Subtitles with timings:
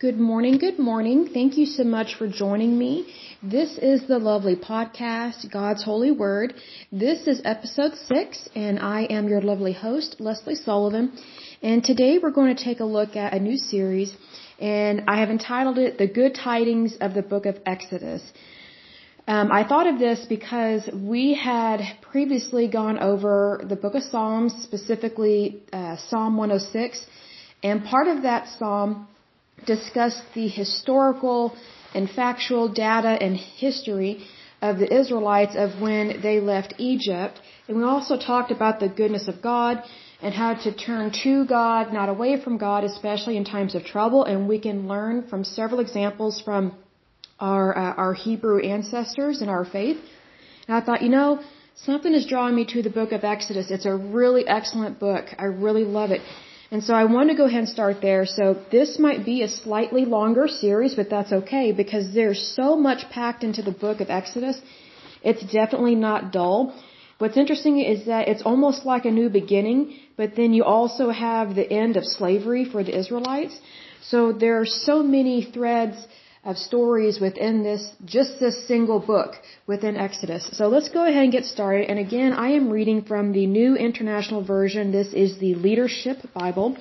[0.00, 1.28] Good morning, good morning.
[1.30, 3.12] Thank you so much for joining me.
[3.42, 6.54] This is the lovely podcast, God's Holy Word.
[6.90, 11.12] This is episode six, and I am your lovely host, Leslie Sullivan.
[11.62, 14.16] And today we're going to take a look at a new series,
[14.58, 18.22] and I have entitled it The Good Tidings of the Book of Exodus.
[19.28, 24.54] Um, I thought of this because we had previously gone over the book of Psalms,
[24.62, 27.04] specifically uh, Psalm 106,
[27.62, 29.06] and part of that psalm
[29.66, 31.54] discussed the historical
[31.94, 34.24] and factual data and history
[34.62, 37.40] of the Israelites of when they left Egypt.
[37.66, 39.82] And we also talked about the goodness of God
[40.22, 44.24] and how to turn to God, not away from God, especially in times of trouble.
[44.24, 46.76] And we can learn from several examples from
[47.38, 49.96] our, uh, our Hebrew ancestors and our faith.
[50.68, 51.40] And I thought, you know,
[51.74, 53.70] something is drawing me to the book of Exodus.
[53.70, 55.24] It's a really excellent book.
[55.38, 56.20] I really love it.
[56.72, 58.24] And so I want to go ahead and start there.
[58.26, 63.10] So this might be a slightly longer series, but that's okay because there's so much
[63.10, 64.60] packed into the book of Exodus.
[65.22, 66.74] It's definitely not dull.
[67.18, 71.54] What's interesting is that it's almost like a new beginning, but then you also have
[71.54, 73.58] the end of slavery for the Israelites.
[74.02, 75.96] So there are so many threads
[76.42, 79.34] of stories within this, just this single book
[79.66, 80.48] within Exodus.
[80.52, 81.90] So let's go ahead and get started.
[81.90, 84.90] And again, I am reading from the New International Version.
[84.90, 86.78] This is the Leadership Bible.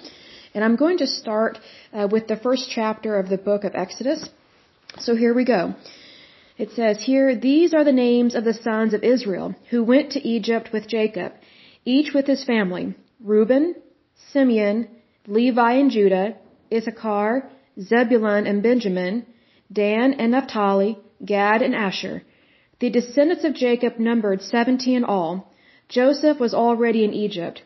[0.54, 1.60] And I'm going to start
[1.94, 4.30] uh, with the first chapter of the book of Exodus.
[5.00, 5.76] So here we go.
[6.58, 10.28] It says here, These are the names of the sons of Israel who went to
[10.28, 11.34] Egypt with Jacob,
[11.86, 12.96] each with his family.
[13.22, 13.76] Reuben,
[14.32, 14.88] Simeon,
[15.28, 16.36] Levi and Judah,
[16.74, 17.50] Issachar,
[17.80, 19.26] Zebulun and Benjamin,
[19.72, 22.24] Dan and Naphtali, Gad and Asher.
[22.80, 25.52] The descendants of Jacob numbered seventy in all.
[25.90, 27.62] Joseph was already in Egypt.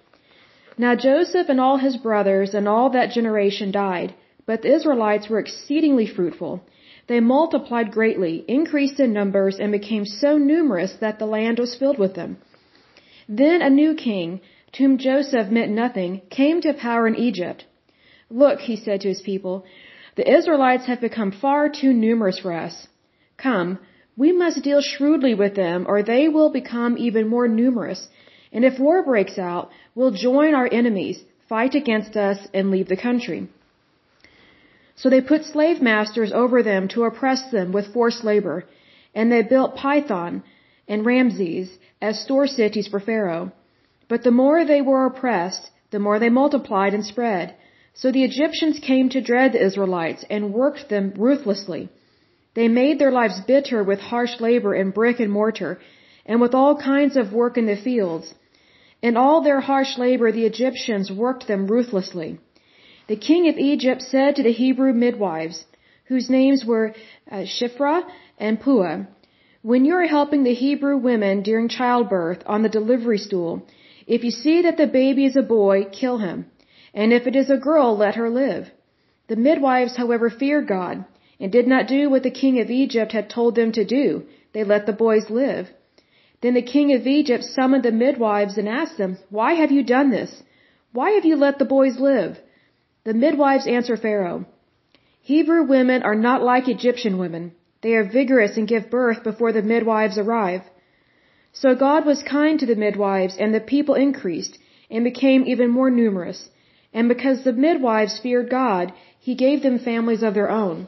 [0.77, 4.15] Now Joseph and all his brothers and all that generation died,
[4.45, 6.63] but the Israelites were exceedingly fruitful.
[7.07, 11.99] They multiplied greatly, increased in numbers, and became so numerous that the land was filled
[11.99, 12.37] with them.
[13.29, 14.41] Then a new king,
[14.73, 17.65] to whom Joseph meant nothing, came to power in Egypt.
[18.29, 19.65] Look, he said to his people,
[20.15, 22.87] the Israelites have become far too numerous for us.
[23.37, 23.79] Come,
[24.15, 28.07] we must deal shrewdly with them, or they will become even more numerous.
[28.51, 33.03] And if war breaks out, we'll join our enemies, fight against us, and leave the
[33.07, 33.47] country.
[34.95, 38.65] So they put slave masters over them to oppress them with forced labor,
[39.15, 40.43] and they built Pithom
[40.87, 41.69] and Ramses
[42.01, 43.51] as store cities for Pharaoh.
[44.07, 47.55] But the more they were oppressed, the more they multiplied and spread.
[47.93, 51.89] So the Egyptians came to dread the Israelites and worked them ruthlessly.
[52.55, 55.79] They made their lives bitter with harsh labor in brick and mortar
[56.25, 58.33] and with all kinds of work in the fields.
[59.01, 62.39] In all their harsh labor, the Egyptians worked them ruthlessly.
[63.07, 65.65] The king of Egypt said to the Hebrew midwives,
[66.05, 66.93] whose names were
[67.31, 68.03] uh, Shiphrah
[68.37, 69.05] and Puah,
[69.61, 73.65] when you are helping the Hebrew women during childbirth on the delivery stool,
[74.07, 76.45] if you see that the baby is a boy, kill him.
[76.93, 78.71] And if it is a girl, let her live.
[79.27, 81.05] The midwives, however, feared God,
[81.39, 84.23] and did not do what the king of Egypt had told them to do.
[84.53, 85.69] They let the boys live.
[86.41, 90.09] Then the king of Egypt summoned the midwives and asked them, Why have you done
[90.11, 90.43] this?
[90.91, 92.37] Why have you let the boys live?
[93.05, 94.45] The midwives answered Pharaoh,
[95.21, 97.53] Hebrew women are not like Egyptian women.
[97.81, 100.63] They are vigorous and give birth before the midwives arrive.
[101.53, 104.57] So God was kind to the midwives, and the people increased
[104.91, 106.49] and became even more numerous.
[106.93, 110.87] And because the midwives feared God, he gave them families of their own.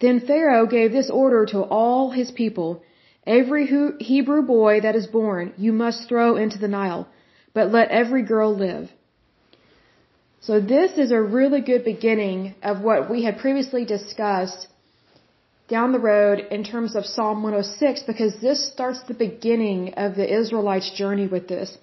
[0.00, 2.82] Then Pharaoh gave this order to all his people
[3.26, 3.66] Every
[4.00, 7.08] Hebrew boy that is born you must throw into the Nile,
[7.54, 8.90] but let every girl live.
[10.40, 14.68] So this is a really good beginning of what we had previously discussed
[15.68, 20.40] down the road in terms of Psalm 106 because this starts the beginning of the
[20.40, 21.78] Israelites' journey with this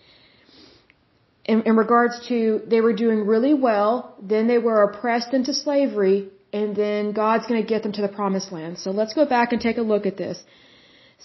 [1.45, 6.29] in, in regards to they were doing really well, then they were oppressed into slavery,
[6.53, 8.77] and then God's going to get them to the promised land.
[8.77, 10.43] So let's go back and take a look at this.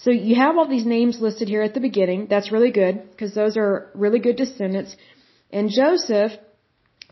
[0.03, 2.27] So you have all these names listed here at the beginning.
[2.29, 4.95] That's really good because those are really good descendants.
[5.51, 6.33] And Joseph,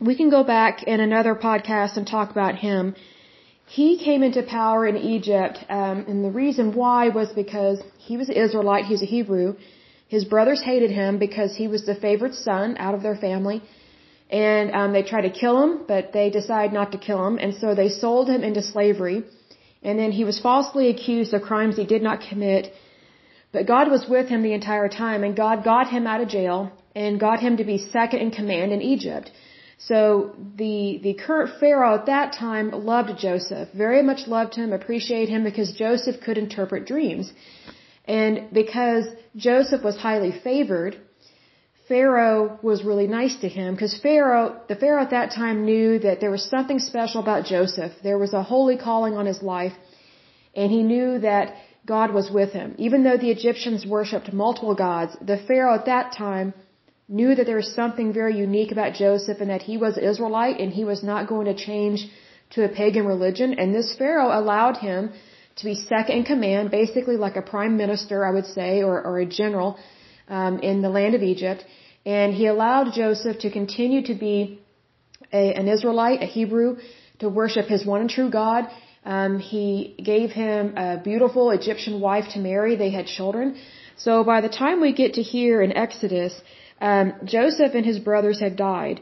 [0.00, 2.94] we can go back in another podcast and talk about him.
[3.66, 8.28] He came into power in Egypt, um, and the reason why was because he was
[8.28, 9.56] an Israelite, he's a Hebrew,
[10.08, 13.62] his brothers hated him because he was the favorite son out of their family.
[14.30, 17.38] And um, they tried to kill him, but they decided not to kill him.
[17.38, 19.24] And so they sold him into slavery.
[19.82, 22.72] And then he was falsely accused of crimes he did not commit.
[23.52, 25.22] But God was with him the entire time.
[25.22, 28.72] And God got him out of jail and got him to be second in command
[28.72, 29.30] in Egypt.
[29.78, 35.28] So the, the current Pharaoh at that time loved Joseph, very much loved him, appreciated
[35.28, 37.32] him because Joseph could interpret dreams.
[38.06, 39.06] And because
[39.36, 40.96] Joseph was highly favored,
[41.88, 46.20] Pharaoh was really nice to him because Pharaoh, the Pharaoh at that time knew that
[46.20, 47.92] there was something special about Joseph.
[48.02, 49.72] There was a holy calling on his life
[50.54, 51.54] and he knew that
[51.86, 52.74] God was with him.
[52.78, 56.54] Even though the Egyptians worshipped multiple gods, the Pharaoh at that time
[57.08, 60.72] knew that there was something very unique about Joseph and that he was Israelite and
[60.72, 62.08] he was not going to change
[62.50, 63.54] to a pagan religion.
[63.54, 65.12] And this Pharaoh allowed him
[65.56, 69.18] to be second in command, basically like a prime minister, I would say, or, or
[69.18, 69.78] a general
[70.28, 71.64] um, in the land of Egypt.
[72.04, 74.60] And he allowed Joseph to continue to be
[75.32, 76.76] a, an Israelite, a Hebrew,
[77.20, 78.68] to worship his one and true God.
[79.04, 82.76] Um, he gave him a beautiful Egyptian wife to marry.
[82.76, 83.56] They had children.
[83.96, 86.34] So by the time we get to here in Exodus,
[86.80, 89.00] um, Joseph and his brothers had died.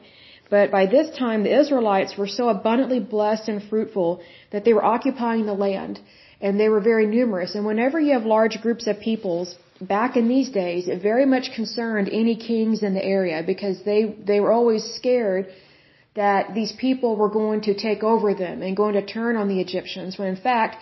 [0.50, 4.22] But by this time, the Israelites were so abundantly blessed and fruitful
[4.52, 6.00] that they were occupying the land,
[6.44, 7.50] and they were very numerous.
[7.56, 9.48] And whenever you have large groups of peoples,
[9.96, 14.00] back in these days, it very much concerned any kings in the area because they
[14.30, 15.44] they were always scared
[16.22, 19.60] that these people were going to take over them and going to turn on the
[19.66, 20.18] Egyptians.
[20.18, 20.76] When in fact,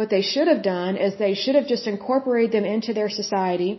[0.00, 3.72] what they should have done is they should have just incorporated them into their society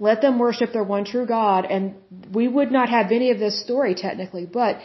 [0.00, 1.94] let them worship their one true God, and
[2.32, 4.78] we would not have any of this story technically, but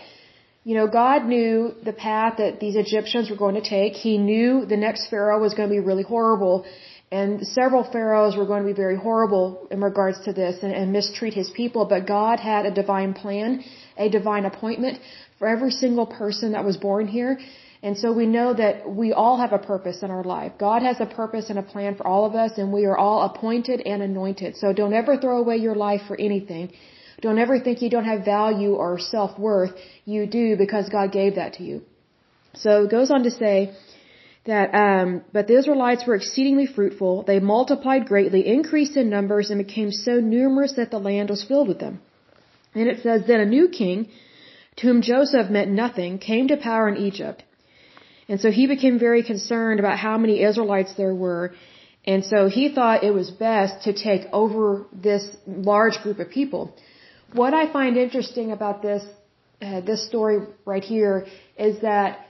[0.63, 3.93] you know, God knew the path that these Egyptians were going to take.
[3.93, 6.65] He knew the next Pharaoh was going to be really horrible,
[7.11, 10.91] and several Pharaohs were going to be very horrible in regards to this and, and
[10.91, 13.63] mistreat his people, but God had a divine plan,
[13.97, 14.99] a divine appointment
[15.37, 17.37] for every single person that was born here.
[17.83, 20.53] And so we know that we all have a purpose in our life.
[20.57, 23.23] God has a purpose and a plan for all of us, and we are all
[23.23, 24.55] appointed and anointed.
[24.55, 26.71] So don't ever throw away your life for anything.
[27.23, 29.73] Don't ever think you don't have value or self worth.
[30.13, 31.77] You do because God gave that to you.
[32.63, 33.55] So it goes on to say
[34.45, 37.23] that, um, but the Israelites were exceedingly fruitful.
[37.31, 41.69] They multiplied greatly, increased in numbers, and became so numerous that the land was filled
[41.69, 41.95] with them.
[42.75, 43.97] And it says, Then a new king,
[44.77, 47.43] to whom Joseph meant nothing, came to power in Egypt.
[48.27, 51.53] And so he became very concerned about how many Israelites there were.
[52.05, 54.63] And so he thought it was best to take over
[55.09, 55.23] this
[55.73, 56.63] large group of people.
[57.33, 59.03] What I find interesting about this,
[59.61, 61.25] uh, this story right here
[61.57, 62.27] is that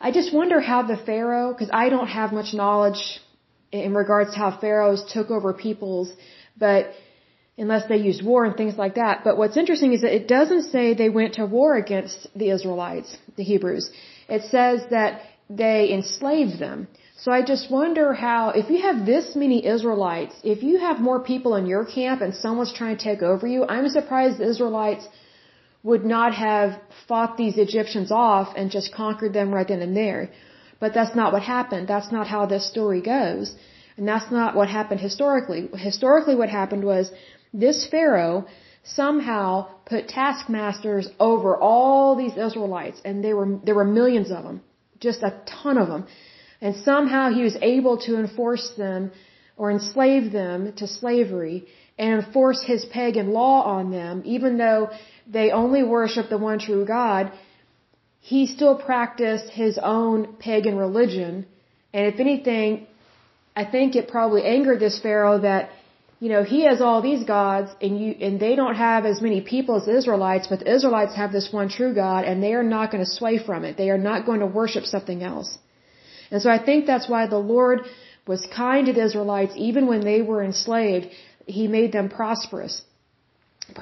[0.00, 3.20] I just wonder how the Pharaoh, because I don't have much knowledge
[3.72, 6.12] in regards to how pharaohs took over peoples,
[6.56, 6.92] but
[7.58, 9.24] unless they used war and things like that.
[9.24, 13.16] But what's interesting is that it doesn't say they went to war against the Israelites,
[13.36, 13.90] the Hebrews
[14.28, 16.88] it says that they enslaved them.
[17.24, 21.20] So I just wonder how, if you have this many Israelites, if you have more
[21.32, 25.06] people in your camp and someone's trying to take over you, I'm surprised the Israelites
[25.82, 26.78] would not have
[27.08, 30.22] fought these Egyptians off and just conquered them right then and there.
[30.80, 31.88] But that's not what happened.
[31.88, 33.54] That's not how this story goes.
[33.96, 35.62] And that's not what happened historically.
[35.90, 37.10] Historically what happened was
[37.54, 38.44] this Pharaoh
[38.82, 39.48] somehow
[39.86, 44.62] put taskmasters over all these Israelites, and there were there were millions of them,
[45.06, 45.32] just a
[45.62, 46.06] ton of them,
[46.64, 49.12] and somehow he was able to enforce them
[49.58, 51.56] or enslave them to slavery
[51.98, 54.82] and enforce his pagan law on them, even though
[55.36, 57.30] they only worship the one true God.
[58.32, 60.18] He still practiced his own
[60.48, 61.46] pagan religion,
[61.92, 62.86] and if anything,
[63.62, 65.70] I think it probably angered this Pharaoh that
[66.20, 69.40] you know, he has all these gods and you, and they don't have as many
[69.42, 72.68] people as the Israelites, but the Israelites have this one true God and they are
[72.76, 73.76] not going to sway from it.
[73.76, 75.58] They are not going to worship something else.
[76.34, 77.82] And so I think that's why the Lord
[78.26, 81.06] was kind to the Israelites even when they were enslaved.
[81.58, 82.74] He made them prosperous.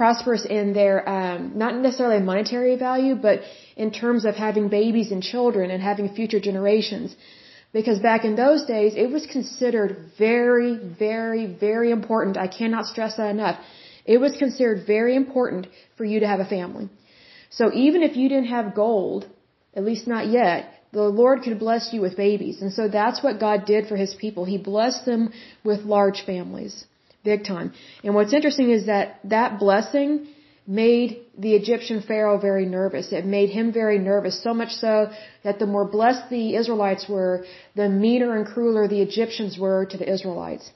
[0.01, 3.41] Prosperous in their, um, not necessarily monetary value, but
[3.85, 7.17] in terms of having babies and children and having future generations.
[7.79, 10.75] Because back in those days, it was considered very,
[11.07, 12.37] very, very important.
[12.37, 13.59] I cannot stress that enough.
[14.05, 16.91] It was considered very important for you to have a family.
[17.49, 19.27] So even if you didn't have gold,
[19.75, 22.61] at least not yet, the Lord could bless you with babies.
[22.63, 24.45] And so that's what God did for His people.
[24.45, 25.33] He blessed them
[25.65, 26.85] with large families.
[27.25, 27.73] Big time.
[28.05, 30.27] And what's interesting is that that blessing
[30.67, 33.13] made the Egyptian Pharaoh very nervous.
[33.13, 35.11] It made him very nervous, so much so
[35.45, 37.45] that the more blessed the Israelites were,
[37.75, 40.71] the meaner and crueler the Egyptians were to the Israelites.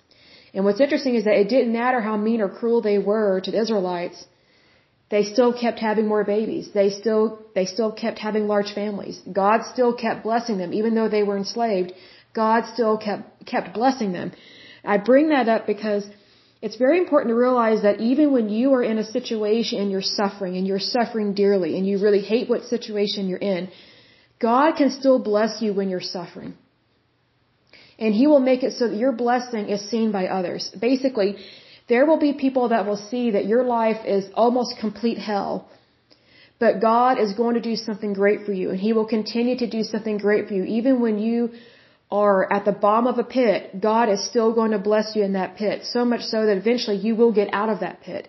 [0.54, 3.50] And what's interesting is that it didn't matter how mean or cruel they were to
[3.50, 4.24] the Israelites,
[5.08, 6.70] they still kept having more babies.
[6.74, 9.20] They still, they still kept having large families.
[9.32, 11.92] God still kept blessing them, even though they were enslaved.
[12.34, 14.32] God still kept, kept blessing them.
[14.84, 16.04] I bring that up because
[16.60, 20.10] it's very important to realize that even when you are in a situation and you're
[20.20, 23.68] suffering and you're suffering dearly and you really hate what situation you're in,
[24.40, 26.54] God can still bless you when you're suffering.
[27.98, 30.70] And He will make it so that your blessing is seen by others.
[30.78, 31.36] Basically,
[31.88, 35.68] there will be people that will see that your life is almost complete hell.
[36.58, 39.68] But God is going to do something great for you and He will continue to
[39.68, 41.50] do something great for you even when you
[42.10, 45.32] are at the bottom of a pit, God is still going to bless you in
[45.32, 48.28] that pit, so much so that eventually you will get out of that pit.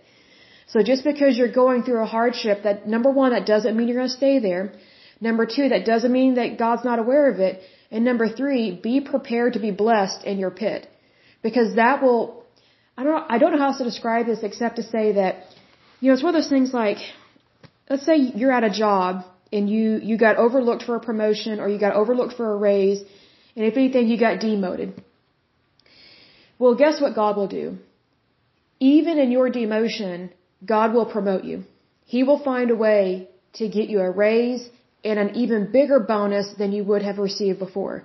[0.67, 3.97] So just because you're going through a hardship, that number one, that doesn't mean you're
[3.97, 4.73] going to stay there.
[5.21, 7.61] Number two, that doesn't mean that God's not aware of it.
[7.91, 10.89] And number three, be prepared to be blessed in your pit.
[11.41, 12.36] Because that will,
[12.97, 15.45] I don't know, I don't know how else to describe this except to say that,
[15.99, 16.97] you know, it's one of those things like,
[17.89, 19.23] let's say you're at a job
[19.53, 22.99] and you, you got overlooked for a promotion or you got overlooked for a raise
[23.57, 25.01] and if anything, you got demoted.
[26.59, 27.77] Well, guess what God will do?
[28.79, 30.29] Even in your demotion,
[30.63, 31.63] God will promote you.
[32.05, 34.69] He will find a way to get you a raise
[35.03, 38.03] and an even bigger bonus than you would have received before.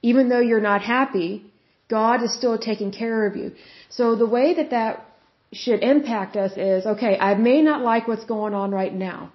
[0.00, 1.44] Even though you're not happy,
[1.88, 3.52] God is still taking care of you.
[3.88, 5.06] So the way that that
[5.52, 9.32] should impact us is, okay, I may not like what's going on right now,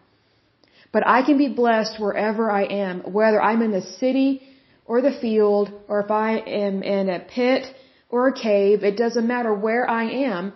[0.92, 4.42] but I can be blessed wherever I am, whether I'm in the city
[4.86, 7.64] or the field, or if I am in a pit
[8.10, 10.54] or a cave, it doesn't matter where I am.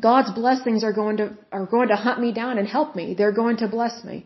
[0.00, 3.14] God's blessings are going to, are going to hunt me down and help me.
[3.14, 4.24] They're going to bless me.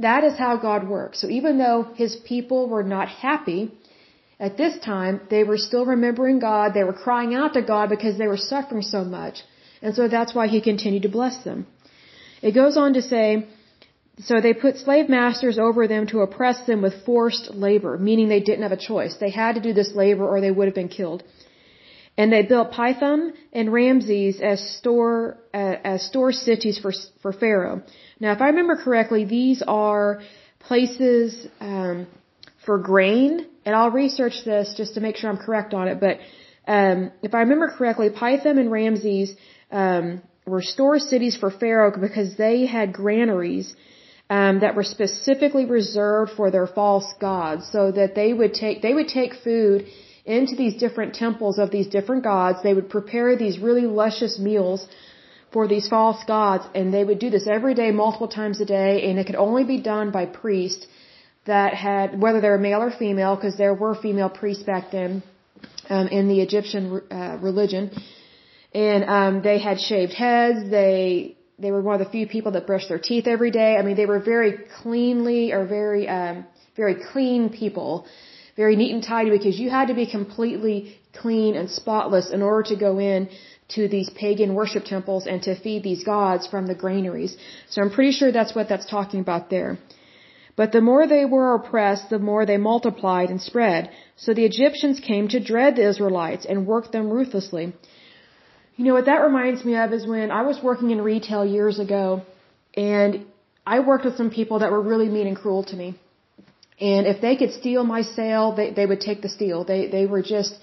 [0.00, 1.20] That is how God works.
[1.20, 3.70] So even though His people were not happy,
[4.46, 6.74] at this time, they were still remembering God.
[6.74, 9.36] They were crying out to God because they were suffering so much.
[9.80, 11.66] And so that's why He continued to bless them.
[12.48, 13.46] It goes on to say,
[14.28, 18.44] so they put slave masters over them to oppress them with forced labor, meaning they
[18.48, 19.14] didn't have a choice.
[19.20, 21.22] They had to do this labor or they would have been killed.
[22.18, 27.82] And they built Pithom and Ramses as store uh, as store cities for for Pharaoh.
[28.20, 30.20] Now, if I remember correctly, these are
[30.68, 32.06] places um,
[32.66, 36.00] for grain, and I'll research this just to make sure I'm correct on it.
[36.00, 36.18] But
[36.66, 39.34] um, if I remember correctly, Pithom and Ramses
[39.70, 43.74] um, were store cities for Pharaoh because they had granaries
[44.30, 48.94] um, that were specifically reserved for their false gods, so that they would take they
[48.94, 49.86] would take food
[50.24, 52.62] into these different temples of these different gods.
[52.62, 54.86] They would prepare these really luscious meals
[55.52, 59.10] for these false gods, and they would do this every day, multiple times a day,
[59.10, 60.86] and it could only be done by priests
[61.46, 65.22] that had whether they were male or female, because there were female priests back then
[65.90, 67.90] um, in the Egyptian uh, religion,
[68.74, 70.70] and um, they had shaved heads.
[70.70, 73.76] They they were one of the few people that brushed their teeth every day.
[73.76, 76.44] I mean, they were very cleanly or very, um,
[76.76, 78.06] very clean people,
[78.56, 82.64] very neat and tidy because you had to be completely clean and spotless in order
[82.70, 83.28] to go in
[83.76, 87.36] to these pagan worship temples and to feed these gods from the granaries.
[87.70, 89.78] So I'm pretty sure that's what that's talking about there.
[90.54, 93.90] But the more they were oppressed, the more they multiplied and spread.
[94.16, 97.72] So the Egyptians came to dread the Israelites and worked them ruthlessly.
[98.76, 101.78] You know what that reminds me of is when I was working in retail years
[101.78, 102.22] ago
[102.74, 103.26] and
[103.66, 105.94] I worked with some people that were really mean and cruel to me.
[106.80, 109.64] And if they could steal my sale, they, they would take the steal.
[109.64, 110.54] They, they were just,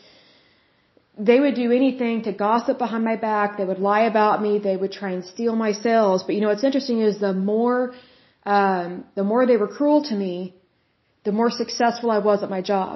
[1.18, 3.58] they would do anything to gossip behind my back.
[3.58, 4.60] They would lie about me.
[4.60, 6.24] They would try and steal my sales.
[6.24, 7.94] But you know what's interesting is the more,
[8.58, 10.34] um, the more they were cruel to me,
[11.28, 12.94] the more successful I was at my job.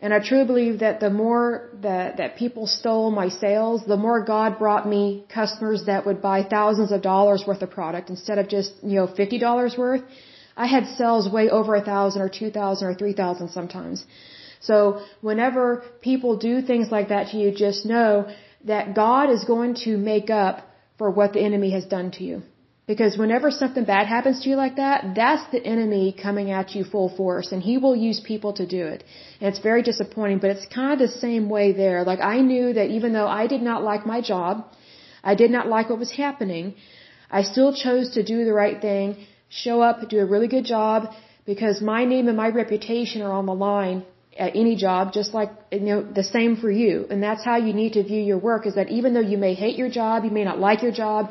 [0.00, 1.42] And I truly believe that the more
[1.86, 5.04] that, that people stole my sales, the more God brought me
[5.40, 9.06] customers that would buy thousands of dollars worth of product instead of just, you know,
[9.06, 10.02] $50 worth.
[10.64, 14.04] I had sales way over a thousand or two thousand or three thousand sometimes.
[14.68, 14.78] So
[15.20, 15.64] whenever
[16.00, 18.10] people do things like that to you, just know
[18.72, 20.56] that God is going to make up
[20.96, 22.42] for what the enemy has done to you.
[22.86, 26.84] Because whenever something bad happens to you like that, that's the enemy coming at you
[26.84, 29.04] full force and he will use people to do it.
[29.40, 32.04] And it's very disappointing, but it's kind of the same way there.
[32.04, 34.66] Like I knew that even though I did not like my job,
[35.22, 36.74] I did not like what was happening,
[37.30, 41.10] I still chose to do the right thing, show up, do a really good job
[41.46, 44.04] because my name and my reputation are on the line
[44.38, 47.06] at any job, just like, you know, the same for you.
[47.10, 49.54] And that's how you need to view your work is that even though you may
[49.54, 51.30] hate your job, you may not like your job,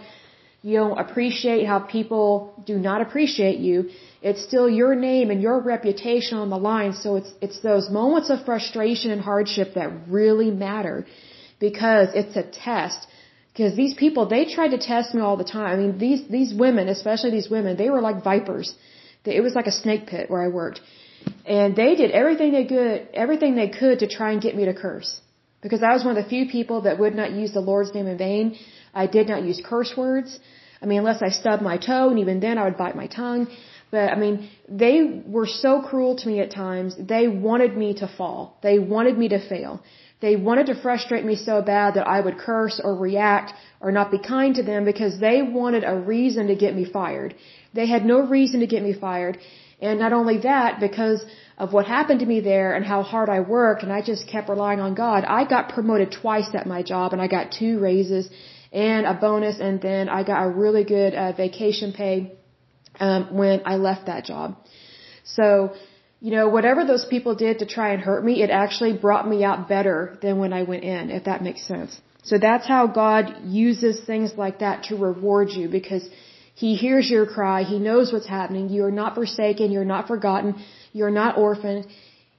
[0.68, 2.30] you don't appreciate how people
[2.66, 3.90] do not appreciate you,
[4.30, 6.94] it's still your name and your reputation on the line.
[6.94, 11.06] So it's, it's those moments of frustration and hardship that really matter
[11.60, 13.00] because it's a test.
[13.52, 15.68] Because these people, they tried to test me all the time.
[15.74, 18.74] I mean, these, these women, especially these women, they were like vipers.
[19.26, 20.80] It was like a snake pit where I worked.
[21.46, 24.74] And they did everything they could, everything they could to try and get me to
[24.74, 25.12] curse.
[25.64, 28.08] because I was one of the few people that would not use the Lord's name
[28.08, 28.58] in vain.
[28.94, 30.40] I did not use curse words.
[30.82, 33.48] I mean, unless I stubbed my toe, and even then I would bite my tongue.
[33.90, 34.96] But I mean, they
[35.36, 36.96] were so cruel to me at times.
[37.14, 38.58] They wanted me to fall.
[38.62, 39.82] They wanted me to fail.
[40.20, 44.10] They wanted to frustrate me so bad that I would curse or react or not
[44.10, 47.36] be kind to them because they wanted a reason to get me fired.
[47.74, 49.38] They had no reason to get me fired.
[49.82, 51.26] And not only that, because
[51.58, 54.50] of what happened to me there and how hard I worked and I just kept
[54.50, 58.30] relying on God, I got promoted twice at my job and I got two raises
[58.74, 62.34] and a bonus and then I got a really good uh, vacation pay
[63.00, 64.58] um, when I left that job.
[65.24, 65.76] So,
[66.20, 69.44] you know, whatever those people did to try and hurt me, it actually brought me
[69.44, 72.00] out better than when I went in, if that makes sense.
[72.24, 76.08] So that's how God uses things like that to reward you because
[76.56, 77.64] He hears your cry.
[77.64, 78.70] He knows what's happening.
[78.70, 79.72] You are not forsaken.
[79.72, 80.56] You're not forgotten.
[80.94, 81.88] You're not orphaned.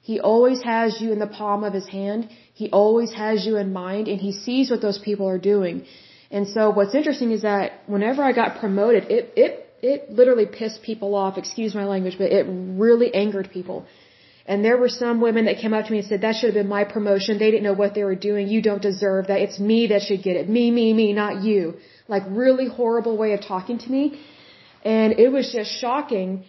[0.01, 2.31] He always has you in the palm of His hand.
[2.55, 5.85] He always has you in mind and He sees what those people are doing.
[6.31, 9.53] And so what's interesting is that whenever I got promoted, it, it,
[9.83, 13.87] it literally pissed people off, excuse my language, but it really angered people.
[14.47, 16.61] And there were some women that came up to me and said, that should have
[16.63, 17.39] been my promotion.
[17.39, 18.49] They didn't know what they were doing.
[18.49, 19.41] You don't deserve that.
[19.41, 20.49] It's me that should get it.
[20.49, 21.79] Me, me, me, not you.
[22.09, 24.21] Like really horrible way of talking to me.
[24.85, 26.45] And it was just shocking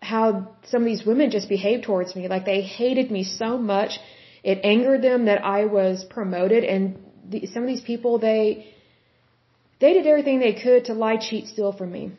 [0.00, 2.28] how some of these women just behaved towards me.
[2.28, 3.98] Like they hated me so much.
[4.44, 8.73] It angered them that I was promoted and the, some of these people, they,
[9.80, 12.12] they did everything they could to lie, cheat, steal from me.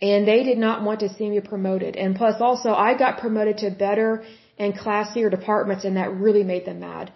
[0.00, 1.96] And they did not want to see me promoted.
[1.96, 4.24] And plus also, I got promoted to better
[4.58, 7.12] and classier departments and that really made them mad.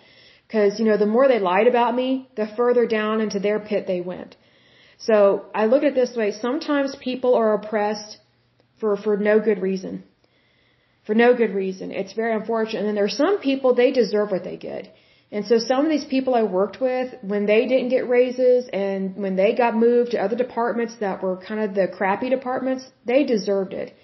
[0.51, 3.87] Cause, you know, the more they lied about me, the further down into their pit
[3.87, 4.37] they went.
[4.99, 6.31] So I look at it this way.
[6.31, 8.19] Sometimes people are oppressed
[8.81, 10.05] for, for no good reason.
[11.07, 11.91] For no good reason.
[11.91, 12.81] It's very unfortunate.
[12.81, 14.95] And then there are some people, they deserve what they get.
[15.33, 19.17] And so some of these people I worked with, when they didn't get raises and
[19.17, 23.25] when they got moved to other departments that were kind of the crappy departments, they
[23.25, 23.95] deserved it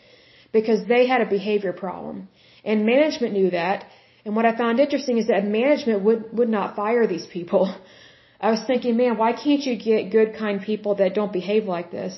[0.53, 2.29] because they had a behavior problem.
[2.65, 3.87] And management knew that.
[4.25, 7.75] And what I found interesting is that management would, would not fire these people.
[8.41, 11.93] I was thinking, man, why can't you get good, kind people that don't behave like
[11.93, 12.15] this?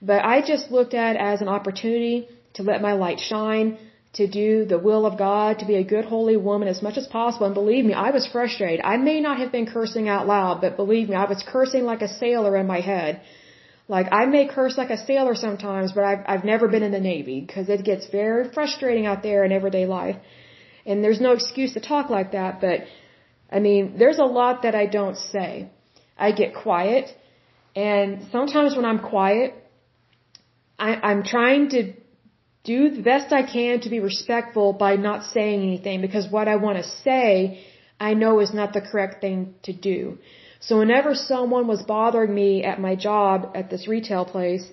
[0.00, 3.78] But I just looked at it as an opportunity to let my light shine,
[4.14, 7.06] to do the will of God, to be a good holy woman as much as
[7.06, 7.46] possible.
[7.46, 8.80] And believe me, I was frustrated.
[8.84, 12.02] I may not have been cursing out loud, but believe me, I was cursing like
[12.02, 13.20] a sailor in my head.
[13.86, 17.04] Like I may curse like a sailor sometimes, but I've I've never been in the
[17.12, 20.16] Navy because it gets very frustrating out there in everyday life.
[20.86, 22.78] And there's no excuse to talk like that, but
[23.50, 25.68] I mean, there's a lot that I don't say.
[26.16, 27.06] I get quiet,
[27.76, 29.54] and sometimes when I'm quiet,
[30.78, 31.92] I, I'm trying to
[32.64, 36.56] do the best I can to be respectful by not saying anything because what I
[36.56, 37.60] want to say
[38.00, 40.18] I know is not the correct thing to do.
[40.60, 44.64] So whenever someone was bothering me at my job at this retail place,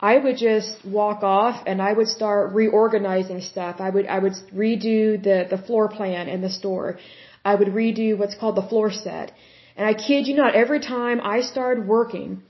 [0.00, 3.76] I would just walk off and I would start reorganizing stuff.
[3.80, 6.98] I would I would redo the the floor plan in the store.
[7.44, 9.32] I would redo what's called the floor set.
[9.76, 12.42] And I kid you not, every time I started working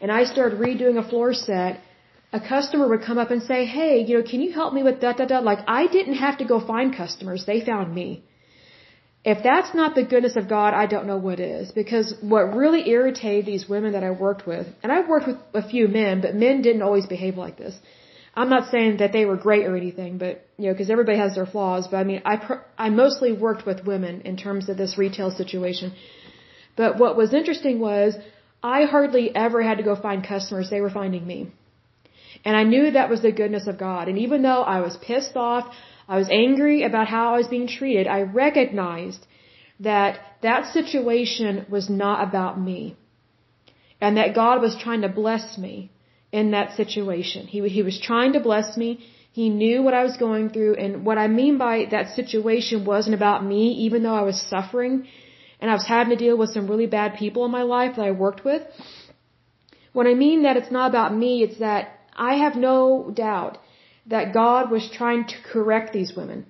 [0.00, 1.80] and I started redoing a floor set,
[2.32, 5.00] a customer would come up and say, hey, you know, can you help me with
[5.00, 5.38] da da da?
[5.40, 8.24] Like I didn't have to go find customers; they found me.
[9.24, 11.70] If that's not the goodness of God, I don't know what is.
[11.70, 15.68] Because what really irritated these women that I worked with, and I worked with a
[15.74, 17.76] few men, but men didn't always behave like this.
[18.34, 21.34] I'm not saying that they were great or anything, but you know, because everybody has
[21.34, 21.86] their flaws.
[21.88, 25.30] But I mean, I pr- I mostly worked with women in terms of this retail
[25.30, 25.92] situation.
[26.76, 28.16] But what was interesting was
[28.62, 31.40] I hardly ever had to go find customers; they were finding me.
[32.44, 34.08] And I knew that was the goodness of God.
[34.08, 35.72] And even though I was pissed off,
[36.08, 39.26] I was angry about how I was being treated, I recognized
[39.80, 42.96] that that situation was not about me.
[44.00, 45.92] And that God was trying to bless me
[46.32, 47.46] in that situation.
[47.46, 49.04] He, he was trying to bless me.
[49.30, 50.74] He knew what I was going through.
[50.74, 55.06] And what I mean by that situation wasn't about me, even though I was suffering
[55.60, 58.04] and I was having to deal with some really bad people in my life that
[58.04, 58.62] I worked with.
[59.92, 63.58] When I mean that it's not about me, it's that I have no doubt
[64.06, 66.46] that God was trying to correct these women.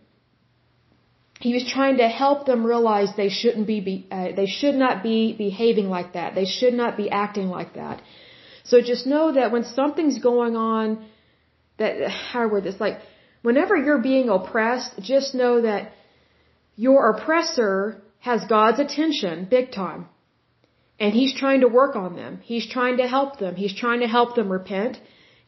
[1.41, 5.03] He was trying to help them realize they shouldn't be, be uh, they should not
[5.03, 6.35] be behaving like that.
[6.35, 8.01] They should not be acting like that.
[8.65, 11.05] So just know that when something's going on,
[11.79, 13.01] that how word this like
[13.43, 15.93] whenever you're being oppressed, just know that
[16.77, 20.07] your oppressor has God's attention big time.
[21.01, 22.39] And he's trying to work on them.
[22.43, 23.57] He's trying to help them.
[23.57, 25.01] He's trying to help them repent.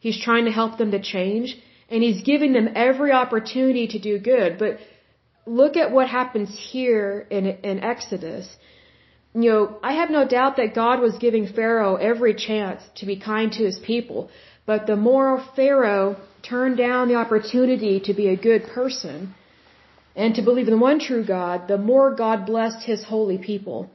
[0.05, 1.47] He's trying to help them to change
[1.89, 4.59] and he's giving them every opportunity to do good.
[4.63, 4.73] But
[5.59, 8.45] look at what happens here in, in Exodus.
[9.33, 13.15] You know, I have no doubt that God was giving Pharaoh every chance to be
[13.31, 14.29] kind to his people.
[14.67, 16.17] But the more Pharaoh
[16.51, 19.33] turned down the opportunity to be a good person
[20.15, 23.89] and to believe in the one true God, the more God blessed his holy people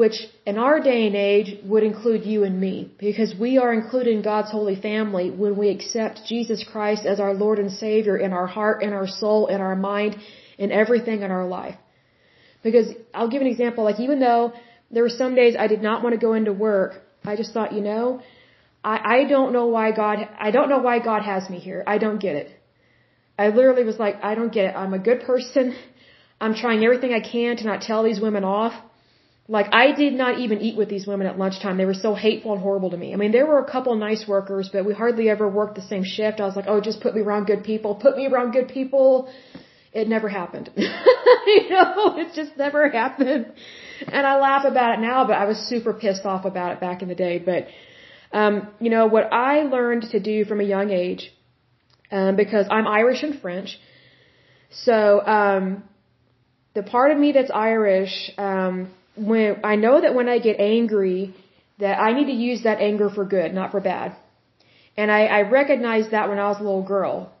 [0.00, 0.18] which
[0.50, 2.74] in our day and age would include you and me,
[3.06, 7.34] because we are included in God's holy family when we accept Jesus Christ as our
[7.44, 10.12] Lord and Savior in our heart, in our soul, in our mind,
[10.56, 11.78] in everything in our life.
[12.62, 14.52] Because I'll give an example, like even though
[14.92, 16.92] there were some days I did not want to go into work,
[17.24, 18.22] I just thought, you know,
[18.84, 21.82] I, I don't know why God, I don't know why God has me here.
[21.94, 22.48] I don't get it.
[23.36, 24.74] I literally was like, I don't get it.
[24.76, 25.74] I'm a good person.
[26.40, 28.76] I'm trying everything I can to not tell these women off.
[29.50, 31.78] Like I did not even eat with these women at lunchtime.
[31.78, 33.14] They were so hateful and horrible to me.
[33.14, 36.04] I mean, there were a couple nice workers, but we hardly ever worked the same
[36.04, 36.38] shift.
[36.38, 37.94] I was like, oh, just put me around good people.
[37.94, 39.32] Put me around good people.
[39.94, 40.70] It never happened.
[40.76, 43.50] you know, it just never happened.
[44.06, 47.00] And I laugh about it now, but I was super pissed off about it back
[47.00, 47.38] in the day.
[47.38, 47.68] But,
[48.36, 51.32] um, you know, what I learned to do from a young age,
[52.12, 53.78] um, because I'm Irish and French,
[54.70, 55.84] so, um,
[56.74, 61.34] the part of me that's Irish, um, when I know that when I get angry,
[61.78, 64.16] that I need to use that anger for good, not for bad.
[64.96, 67.32] And I, I recognized that when I was a little girl.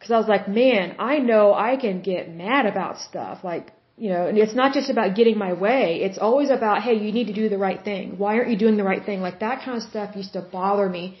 [0.00, 3.42] Cause I was like, man, I know I can get mad about stuff.
[3.42, 6.02] Like, you know, and it's not just about getting my way.
[6.02, 8.16] It's always about, hey, you need to do the right thing.
[8.16, 9.20] Why aren't you doing the right thing?
[9.20, 11.18] Like that kind of stuff used to bother me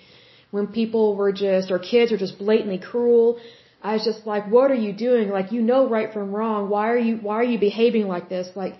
[0.52, 3.40] when people were just, or kids were just blatantly cruel.
[3.82, 5.28] I was just like, what are you doing?
[5.28, 6.68] Like, you know right from wrong.
[6.68, 8.48] Why are you, why are you behaving like this?
[8.54, 8.74] Like,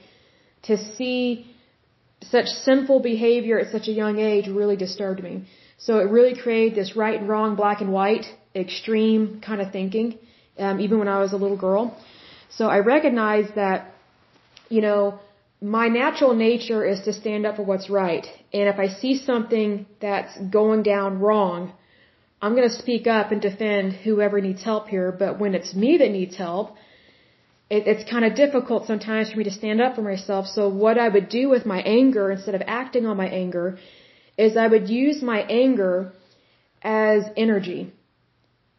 [0.62, 1.46] to see
[2.22, 5.46] such sinful behavior at such a young age really disturbed me.
[5.78, 10.18] So it really created this right and wrong, black and white, extreme kind of thinking,
[10.58, 11.96] um, even when I was a little girl.
[12.50, 13.94] So I recognized that,
[14.68, 15.20] you know,
[15.60, 18.26] my natural nature is to stand up for what's right.
[18.52, 21.72] And if I see something that's going down wrong,
[22.40, 25.10] I'm going to speak up and defend whoever needs help here.
[25.10, 26.76] But when it's me that needs help,
[27.70, 30.46] it, it's kind of difficult sometimes for me to stand up for myself.
[30.46, 33.78] So what I would do with my anger, instead of acting on my anger,
[34.36, 36.12] is I would use my anger
[36.82, 37.92] as energy.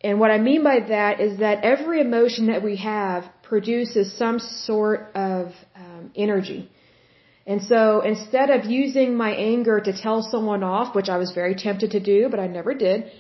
[0.02, 4.40] And what I mean by that is that every emotion that we have produces some
[4.40, 6.70] sort of um, energy.
[7.46, 11.56] And so instead of using my anger to tell someone off, which I was very
[11.56, 13.12] tempted to do, but I never did,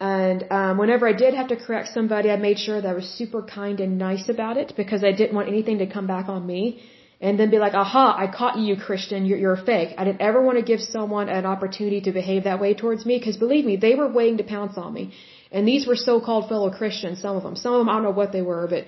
[0.00, 3.08] and um, whenever I did have to correct somebody, I made sure that I was
[3.20, 6.46] super kind and nice about it because I didn't want anything to come back on
[6.46, 6.82] me
[7.20, 9.94] and then be like, aha, I caught you, Christian, you're, you're a fake.
[9.98, 13.18] I didn't ever want to give someone an opportunity to behave that way towards me
[13.18, 15.12] because believe me, they were waiting to pounce on me.
[15.50, 17.56] And these were so-called fellow Christians, some of them.
[17.56, 18.84] Some of them, I don't know what they were, but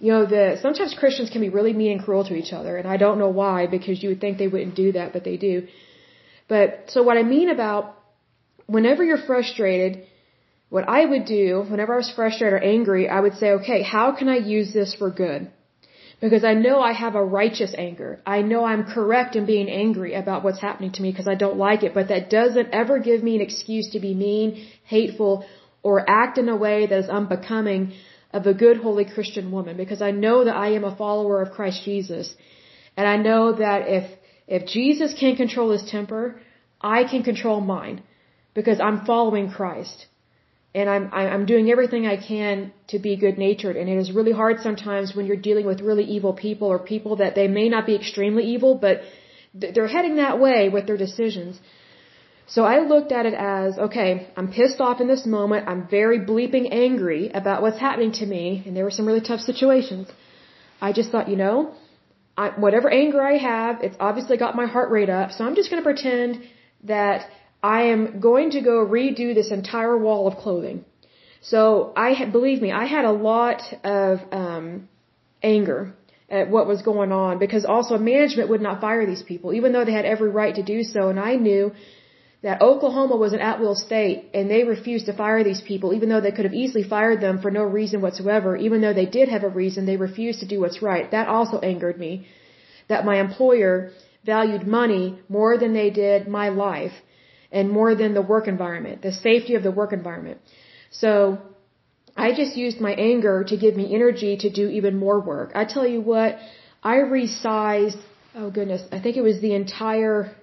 [0.00, 2.88] you know, the, sometimes Christians can be really mean and cruel to each other and
[2.88, 5.68] I don't know why because you would think they wouldn't do that, but they do.
[6.48, 7.96] But, so what I mean about
[8.66, 10.04] whenever you're frustrated,
[10.74, 14.06] what I would do whenever I was frustrated or angry, I would say, okay, how
[14.18, 15.50] can I use this for good?
[16.18, 18.10] Because I know I have a righteous anger.
[18.24, 21.58] I know I'm correct in being angry about what's happening to me because I don't
[21.58, 25.44] like it, but that doesn't ever give me an excuse to be mean, hateful,
[25.82, 27.92] or act in a way that is unbecoming
[28.32, 31.50] of a good, holy Christian woman because I know that I am a follower of
[31.58, 32.34] Christ Jesus.
[32.96, 34.06] And I know that if,
[34.46, 36.40] if Jesus can control his temper,
[36.80, 38.02] I can control mine
[38.54, 40.06] because I'm following Christ
[40.74, 44.32] and I'm I'm doing everything I can to be good natured and it is really
[44.32, 47.86] hard sometimes when you're dealing with really evil people or people that they may not
[47.86, 49.02] be extremely evil but
[49.54, 51.60] they're heading that way with their decisions.
[52.46, 55.68] So I looked at it as, okay, I'm pissed off in this moment.
[55.68, 59.40] I'm very bleeping angry about what's happening to me and there were some really tough
[59.40, 60.08] situations.
[60.80, 61.74] I just thought, you know,
[62.36, 65.32] I, whatever anger I have, it's obviously got my heart rate up.
[65.32, 66.42] So I'm just going to pretend
[66.84, 67.28] that
[67.62, 70.84] I am going to go redo this entire wall of clothing.
[71.40, 74.88] So I believe me, I had a lot of um,
[75.42, 75.94] anger
[76.28, 79.84] at what was going on because also management would not fire these people, even though
[79.84, 81.08] they had every right to do so.
[81.08, 81.72] And I knew
[82.42, 86.20] that Oklahoma was an at-will state and they refused to fire these people, even though
[86.20, 88.56] they could have easily fired them for no reason whatsoever.
[88.56, 91.10] Even though they did have a reason, they refused to do what's right.
[91.10, 92.26] That also angered me.
[92.88, 93.92] That my employer
[94.24, 96.92] valued money more than they did my life
[97.52, 100.38] and more than the work environment, the safety of the work environment.
[100.90, 101.38] So
[102.16, 105.52] I just used my anger to give me energy to do even more work.
[105.54, 106.38] I tell you what,
[106.82, 108.00] I resized,
[108.34, 110.34] oh goodness, I think it was the entire,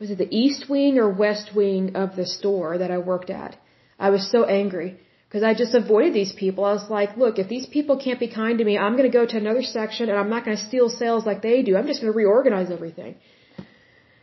[0.00, 3.56] was it the east wing or west wing of the store that I worked at?
[3.98, 6.64] I was so angry because I just avoided these people.
[6.64, 9.18] I was like, look, if these people can't be kind to me, I'm going to
[9.18, 11.76] go to another section and I'm not going to steal sales like they do.
[11.76, 13.14] I'm just going to reorganize everything.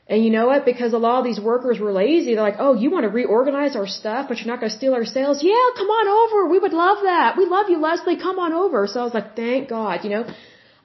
[0.10, 0.63] And you know what?
[0.63, 2.36] Because a lot of these workers were lazy.
[2.36, 4.93] They're like, oh, you want to reorganize our stuff, but you're not going to steal
[4.93, 5.43] our sales?
[5.43, 6.50] Yeah, come on over.
[6.50, 7.36] We would love that.
[7.38, 8.17] We love you, Leslie.
[8.17, 8.88] Come on over.
[8.88, 10.06] So I was like, thank God.
[10.06, 10.26] You know,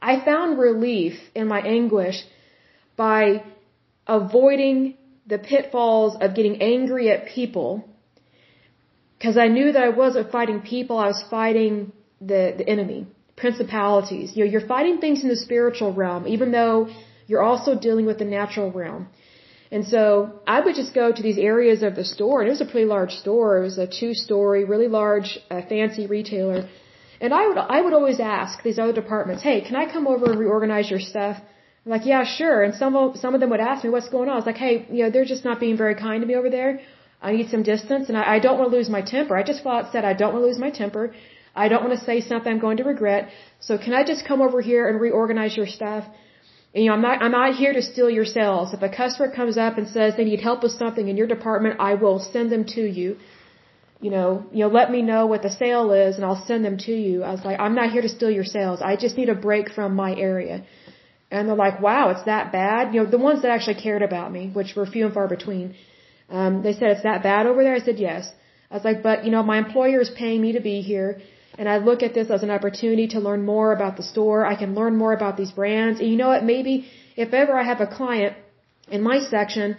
[0.01, 2.25] I found relief in my anguish
[2.97, 3.45] by
[4.09, 4.97] avoiding
[5.29, 7.89] the pitfalls of getting angry at people
[9.23, 13.07] because I knew that I wasn't fighting people, I was fighting the, the enemy,
[13.37, 14.37] principalities.
[14.37, 16.89] You know, you're fighting things in the spiritual realm, even though
[17.27, 19.09] you're also dealing with the natural realm.
[19.71, 22.61] And so I would just go to these areas of the store, and it was
[22.61, 23.59] a pretty large store.
[23.59, 26.69] It was a two-story, really large, uh, fancy retailer.
[27.23, 30.27] And I would, I would always ask these other departments, hey, can I come over
[30.31, 31.37] and reorganize your stuff?
[31.85, 32.63] I'm like, yeah, sure.
[32.65, 34.35] And some of, some of them would ask me, what's going on?
[34.35, 36.51] I was like, hey, you know, they're just not being very kind to me over
[36.51, 36.81] there.
[37.23, 39.37] I need some distance and I, I don't want to lose my temper.
[39.37, 41.15] I just flat said I don't want to lose my temper.
[41.55, 43.31] I don't want to say something I'm going to regret.
[43.61, 46.05] So can I just come over here and reorganize your stuff?
[46.75, 48.73] You know, I'm not, I'm not here to steal your sales.
[48.73, 51.77] If a customer comes up and says they need help with something in your department,
[51.81, 53.19] I will send them to you.
[54.01, 56.79] You know, you know, let me know what the sale is and I'll send them
[56.87, 57.23] to you.
[57.23, 58.81] I was like, I'm not here to steal your sales.
[58.83, 60.65] I just need a break from my area.
[61.31, 62.95] And they're like, wow, it's that bad.
[62.95, 65.75] You know, the ones that actually cared about me, which were few and far between.
[66.31, 67.75] Um, they said, it's that bad over there?
[67.75, 68.33] I said, yes.
[68.71, 71.21] I was like, but you know, my employer is paying me to be here.
[71.59, 74.45] And I look at this as an opportunity to learn more about the store.
[74.47, 76.01] I can learn more about these brands.
[76.01, 76.45] And you know what?
[76.45, 76.87] Maybe
[77.17, 78.37] if ever I have a client
[78.91, 79.77] in my section,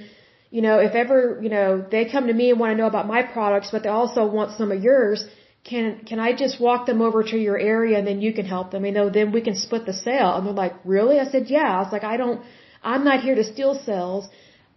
[0.51, 3.07] you know, if ever, you know, they come to me and want to know about
[3.07, 5.25] my products, but they also want some of yours,
[5.63, 8.69] can, can I just walk them over to your area and then you can help
[8.71, 8.85] them?
[8.85, 10.35] You know, then we can split the sale.
[10.35, 11.19] And they're like, really?
[11.19, 11.69] I said, yeah.
[11.77, 12.41] I was like, I don't,
[12.83, 14.27] I'm not here to steal sales.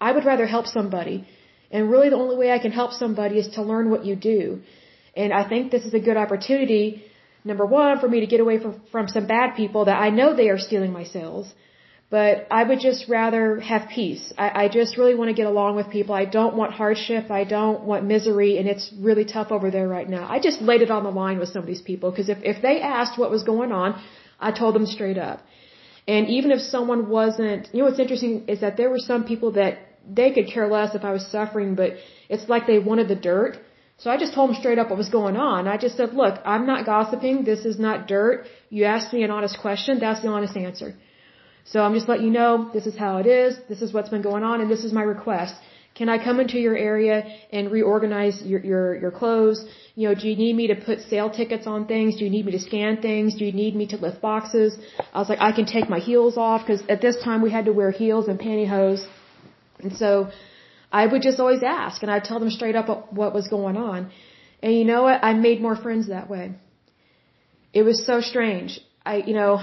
[0.01, 1.27] I would rather help somebody.
[1.71, 4.63] And really the only way I can help somebody is to learn what you do.
[5.17, 7.05] And I think this is a good opportunity,
[7.45, 10.35] number one, for me to get away from, from some bad people that I know
[10.35, 11.53] they are stealing my sales.
[12.09, 14.33] But I would just rather have peace.
[14.39, 16.15] I, I just really want to get along with people.
[16.15, 17.33] I don't want hardship.
[17.33, 18.59] I don't want misery.
[18.59, 20.25] And it's really tough over there right now.
[20.31, 22.63] I just laid it on the line with some of these people because if, if
[22.63, 24.01] they asked what was going on,
[24.39, 25.41] I told them straight up.
[26.07, 29.53] And even if someone wasn't, you know what's interesting is that there were some people
[29.53, 31.95] that they could care less if I was suffering, but
[32.29, 33.59] it's like they wanted the dirt.
[33.99, 35.67] So I just told him straight up what was going on.
[35.67, 37.45] I just said, look, I'm not gossiping.
[37.45, 38.47] This is not dirt.
[38.69, 39.99] You asked me an honest question.
[39.99, 40.95] That's the honest answer.
[41.65, 43.59] So I'm just letting you know this is how it is.
[43.69, 45.55] This is what's been going on and this is my request.
[45.97, 49.65] Can I come into your area and reorganize your, your, your clothes?
[49.95, 52.17] You know, do you need me to put sale tickets on things?
[52.19, 53.35] Do you need me to scan things?
[53.35, 54.79] Do you need me to lift boxes?
[55.15, 57.65] I was like, I can take my heels off because at this time we had
[57.65, 59.07] to wear heels and pantyhose.
[59.83, 60.29] And so
[60.93, 64.11] I would just always ask and I'd tell them straight up what was going on.
[64.63, 65.23] And you know what?
[65.23, 66.53] I made more friends that way.
[67.73, 68.81] It was so strange.
[69.05, 69.61] I, you know,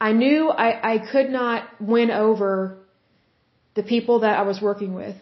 [0.00, 2.78] I knew I, I could not win over
[3.74, 5.16] the people that I was working with.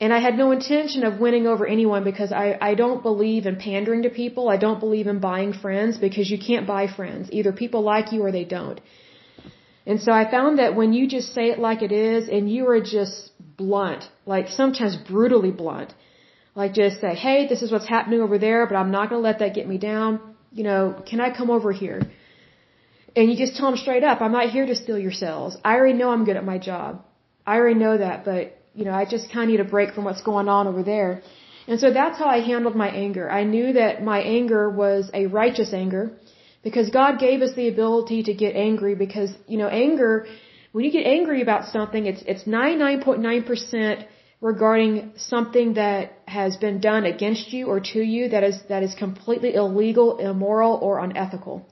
[0.00, 3.56] And I had no intention of winning over anyone because I, I don't believe in
[3.56, 4.48] pandering to people.
[4.48, 7.28] I don't believe in buying friends because you can't buy friends.
[7.30, 8.80] Either people like you or they don't.
[9.86, 12.68] And so I found that when you just say it like it is and you
[12.68, 13.30] are just
[13.62, 14.02] blunt,
[14.34, 15.90] like sometimes brutally blunt,
[16.60, 19.28] like just say, hey, this is what's happening over there, but I'm not going to
[19.30, 20.10] let that get me down.
[20.58, 22.00] You know, can I come over here?
[23.16, 25.56] And you just tell them straight up, I'm not here to steal your sales.
[25.68, 26.90] I already know I'm good at my job.
[27.46, 28.42] I already know that, but,
[28.78, 31.10] you know, I just kind of need a break from what's going on over there.
[31.68, 33.30] And so that's how I handled my anger.
[33.40, 36.04] I knew that my anger was a righteous anger
[36.66, 40.26] because God gave us the ability to get angry because, you know, anger,
[40.72, 44.06] when you get angry about something, it's, it's 99.9%
[44.40, 48.94] regarding something that has been done against you or to you that is, that is
[48.94, 51.66] completely illegal, immoral, or unethical.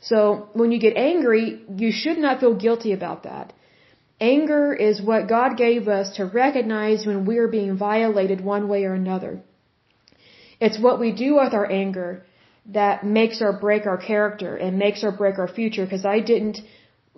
[0.00, 3.52] So when you get angry, you should not feel guilty about that.
[4.20, 8.84] Anger is what God gave us to recognize when we are being violated one way
[8.84, 9.40] or another.
[10.60, 12.24] It's what we do with our anger
[12.66, 16.58] that makes or break our character and makes or break our future because I didn't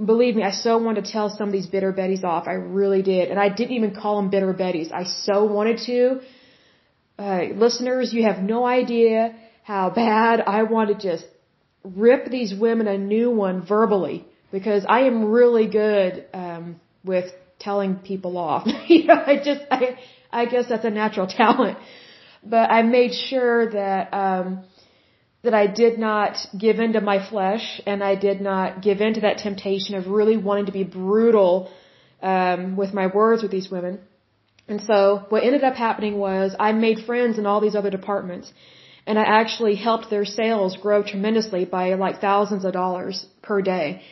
[0.04, 2.48] believe me, I so wanted to tell some of these bitter Bettys off.
[2.48, 3.30] I really did.
[3.30, 4.92] And I didn't even call them bitter Bettys.
[4.92, 6.20] I so wanted to.
[7.18, 11.24] Uh, listeners, you have no idea how bad I want to just
[11.84, 17.26] rip these women a new one verbally because I am really good um, with
[17.58, 18.66] telling people off.
[18.88, 19.98] you know, I just I
[20.32, 21.78] I guess that's a natural talent.
[22.42, 24.64] But I made sure that um
[25.42, 29.14] that I did not give in to my flesh and I did not give in
[29.14, 31.70] to that temptation of really wanting to be brutal
[32.22, 34.00] um, with my words with these women.
[34.68, 38.52] And so what ended up happening was I made friends in all these other departments.
[39.06, 44.02] and I actually helped their sales grow tremendously by like thousands of dollars per day.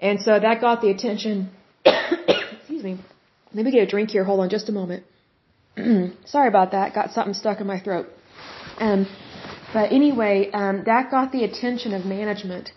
[0.00, 1.50] And so that got the attention.
[1.84, 2.98] excuse me.
[3.54, 4.24] Let me get a drink here.
[4.24, 5.04] Hold on just a moment.
[6.34, 6.94] Sorry about that.
[6.94, 8.06] Got something stuck in my throat.
[8.78, 9.06] Um,
[9.74, 12.70] but anyway, um, that got the attention of management.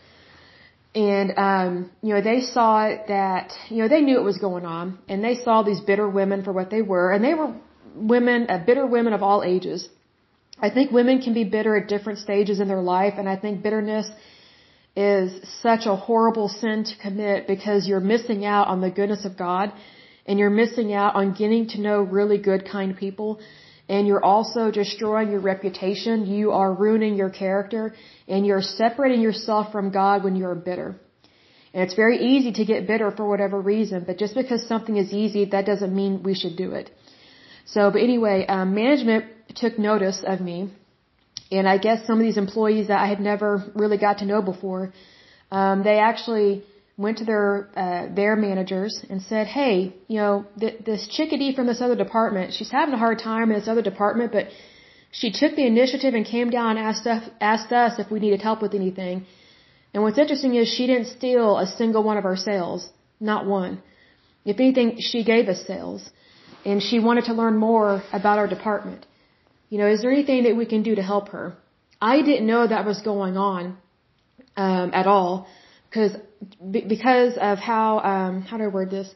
[0.96, 2.74] And, um, you know, they saw
[3.16, 4.98] that, you know, they knew it was going on.
[5.08, 7.08] And they saw these bitter women for what they were.
[7.14, 7.52] And they were
[8.14, 9.88] women, uh, bitter women of all ages.
[10.68, 13.14] I think women can be bitter at different stages in their life.
[13.20, 14.10] And I think bitterness
[14.96, 15.30] is
[15.62, 19.72] such a horrible sin to commit because you're missing out on the goodness of God.
[20.26, 23.40] And you're missing out on getting to know really good, kind people
[23.90, 26.26] and you're also destroying your reputation.
[26.26, 27.96] You are ruining your character
[28.28, 31.00] and you're separating yourself from God when you're bitter.
[31.74, 35.14] And it's very easy to get bitter for whatever reason, but just because something is
[35.14, 36.90] easy, that doesn't mean we should do it.
[37.66, 40.70] So, but anyway, um, management took notice of me,
[41.52, 44.42] and I guess some of these employees that I had never really got to know
[44.42, 44.94] before,
[45.52, 46.64] um, they actually
[46.98, 51.68] went to their uh, their managers and said, "Hey, you know, th- this chickadee from
[51.68, 54.48] this other department, she's having a hard time in this other department, but
[55.12, 58.42] she took the initiative and came down and asked us, asked us if we needed
[58.42, 59.26] help with anything.
[59.94, 63.82] And what's interesting is she didn't steal a single one of our sales, not one.
[64.44, 66.10] If anything, she gave us sales,
[66.66, 69.06] and she wanted to learn more about our department.
[69.70, 71.56] You know, is there anything that we can do to help her?
[72.02, 73.78] I didn't know that was going on
[74.56, 75.48] um, at all
[75.90, 76.16] because
[76.72, 79.10] because of how um how do I word this?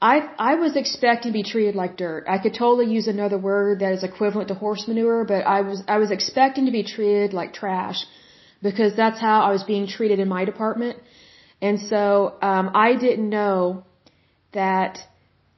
[0.00, 2.24] I I was expecting to be treated like dirt.
[2.28, 5.82] I could totally use another word that is equivalent to horse manure, but I was
[5.88, 8.04] I was expecting to be treated like trash
[8.62, 10.98] because that's how I was being treated in my department.
[11.60, 13.84] And so um I didn't know
[14.52, 14.98] that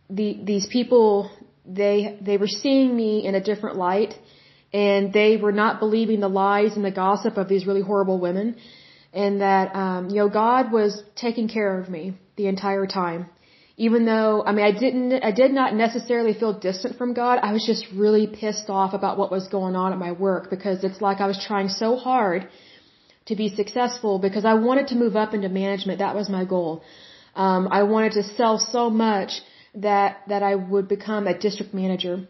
[0.09, 1.31] the these people
[1.66, 4.14] they they were seeing me in a different light
[4.73, 8.57] and they were not believing the lies and the gossip of these really horrible women
[9.12, 13.29] and that um, you know God was taking care of me the entire time.
[13.77, 17.53] Even though I mean I didn't I did not necessarily feel distant from God, I
[17.53, 21.01] was just really pissed off about what was going on at my work because it's
[21.01, 22.49] like I was trying so hard
[23.27, 25.99] to be successful because I wanted to move up into management.
[25.99, 26.83] That was my goal.
[27.35, 29.40] Um, I wanted to sell so much
[29.75, 32.27] that that I would become a district manager.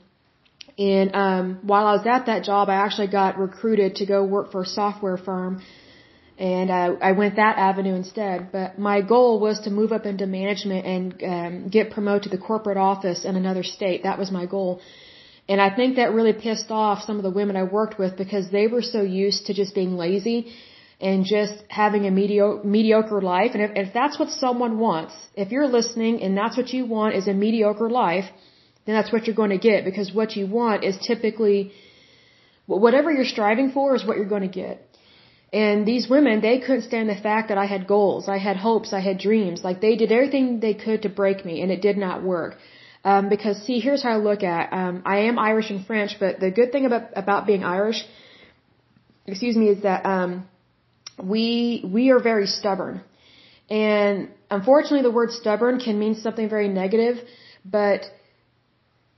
[0.78, 4.52] And um, while I was at that job, I actually got recruited to go work
[4.52, 5.62] for a software firm
[6.40, 8.50] and I, I went that avenue instead.
[8.50, 11.02] But my goal was to move up into management and
[11.34, 14.04] um, get promoted to the corporate office in another state.
[14.04, 14.80] That was my goal.
[15.50, 18.50] And I think that really pissed off some of the women I worked with because
[18.50, 20.38] they were so used to just being lazy
[20.98, 23.50] and just having a mediocre, life.
[23.54, 27.16] And if, if that's what someone wants, if you're listening and that's what you want
[27.16, 28.28] is a mediocre life,
[28.86, 31.72] then that's what you're going to get because what you want is typically
[32.66, 34.89] whatever you're striving for is what you're going to get.
[35.52, 38.92] And these women, they couldn't stand the fact that I had goals, I had hopes,
[38.92, 39.64] I had dreams.
[39.64, 42.56] Like they did everything they could to break me, and it did not work.
[43.04, 44.72] Um, because see, here's how I look at.
[44.72, 48.04] Um, I am Irish and French, but the good thing about about being Irish,
[49.26, 50.46] excuse me, is that um,
[51.22, 53.00] we we are very stubborn,
[53.68, 57.16] and unfortunately, the word stubborn can mean something very negative.
[57.64, 58.04] But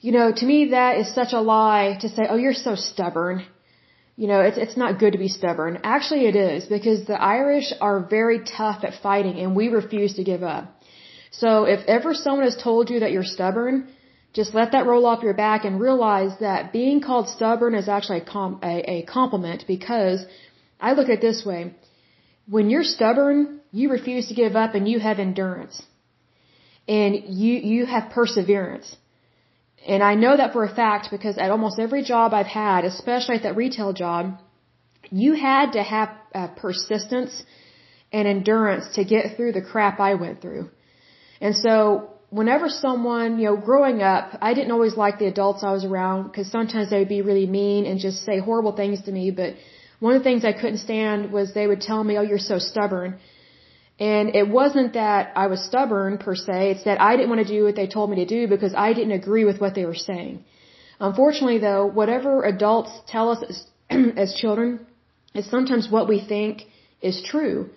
[0.01, 3.45] you know, to me, that is such a lie to say, "Oh, you're so stubborn."
[4.17, 5.81] You know, it's it's not good to be stubborn.
[5.85, 10.25] Actually, it is because the Irish are very tough at fighting, and we refuse to
[10.25, 10.65] give up.
[11.31, 13.89] So if ever someone has told you that you're stubborn,
[14.35, 18.19] just let that roll off your back and realize that being called stubborn is actually
[18.19, 20.25] a, com- a, a compliment because
[20.81, 21.75] I look at it this way.
[22.47, 25.83] When you're stubborn, you refuse to give up and you have endurance.
[26.89, 28.97] And you, you have perseverance.
[29.87, 33.37] And I know that for a fact because at almost every job I've had, especially
[33.37, 34.39] at that retail job,
[35.11, 37.43] you had to have uh, persistence
[38.13, 40.71] and endurance to get through the crap I went through.
[41.41, 45.73] And so whenever someone, you know, growing up, I didn't always like the adults I
[45.73, 49.13] was around because sometimes they would be really mean and just say horrible things to
[49.13, 49.31] me.
[49.31, 49.55] But
[50.01, 52.59] one of the things I couldn't stand was they would tell me, oh, you're so
[52.59, 53.19] stubborn.
[53.99, 57.53] And it wasn't that I was stubborn per se, it's that I didn't want to
[57.57, 59.95] do what they told me to do because I didn't agree with what they were
[59.95, 60.45] saying.
[60.99, 63.67] Unfortunately though, whatever adults tell us as,
[64.17, 64.87] as children
[65.35, 66.63] is sometimes what we think
[67.01, 67.71] is true.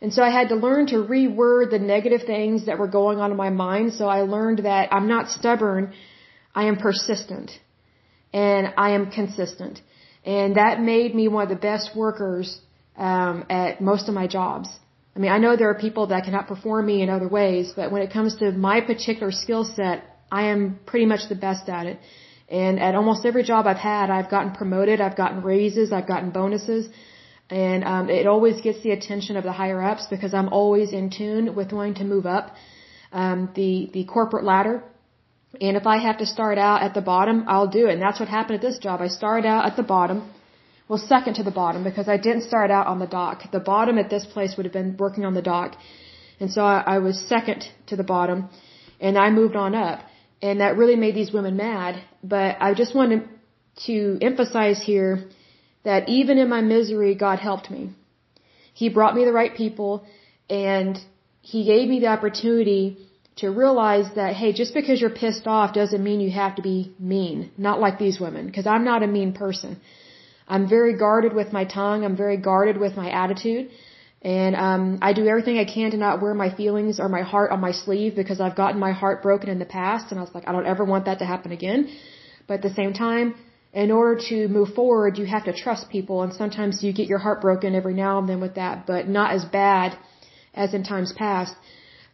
[0.00, 3.30] And so I had to learn to reword the negative things that were going on
[3.32, 3.94] in my mind.
[3.94, 5.92] So I learned that I'm not stubborn,
[6.54, 7.50] I am persistent.
[8.32, 9.80] And I am consistent.
[10.24, 12.60] And that made me one of the best workers
[12.96, 14.68] um, at most of my jobs.
[15.16, 17.90] I mean, I know there are people that can outperform me in other ways, but
[17.92, 21.86] when it comes to my particular skill set, I am pretty much the best at
[21.86, 21.98] it.
[22.48, 26.30] And at almost every job I've had, I've gotten promoted, I've gotten raises, I've gotten
[26.30, 26.88] bonuses.
[27.50, 31.10] And um, it always gets the attention of the higher ups because I'm always in
[31.10, 32.54] tune with wanting to move up
[33.12, 34.82] um, the the corporate ladder.
[35.60, 37.94] And if I have to start out at the bottom, I'll do it.
[37.94, 39.00] And that's what happened at this job.
[39.00, 40.30] I started out at the bottom,
[40.88, 43.50] well, second to the bottom because I didn't start out on the dock.
[43.52, 45.76] The bottom at this place would have been working on the dock.
[46.40, 48.48] And so I, I was second to the bottom
[49.00, 50.00] and I moved on up.
[50.40, 52.02] And that really made these women mad.
[52.22, 53.28] But I just wanted
[53.86, 55.28] to emphasize here
[55.84, 57.90] that even in my misery, God helped me.
[58.72, 60.06] He brought me the right people
[60.48, 60.98] and
[61.42, 62.98] he gave me the opportunity
[63.36, 66.92] to realize that, hey, just because you're pissed off doesn't mean you have to be
[66.98, 67.50] mean.
[67.56, 69.80] Not like these women, because I'm not a mean person.
[70.48, 72.04] I'm very guarded with my tongue.
[72.04, 73.70] I'm very guarded with my attitude.
[74.22, 77.52] And um, I do everything I can to not wear my feelings or my heart
[77.52, 80.34] on my sleeve because I've gotten my heart broken in the past, and I was
[80.34, 81.88] like, I don't ever want that to happen again.
[82.48, 83.36] But at the same time,
[83.72, 87.18] in order to move forward, you have to trust people, and sometimes you get your
[87.18, 89.96] heart broken every now and then with that, but not as bad
[90.54, 91.54] as in times past.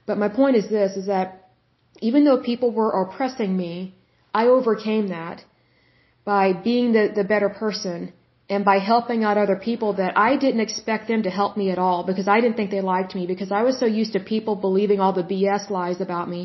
[0.04, 1.48] But my point is this, is that
[2.00, 3.94] even though people were oppressing me,
[4.34, 5.44] I overcame that
[6.24, 8.12] by being the, the better person
[8.54, 11.78] and by helping out other people that I didn't expect them to help me at
[11.84, 14.54] all because I didn't think they liked me because I was so used to people
[14.68, 16.42] believing all the BS lies about me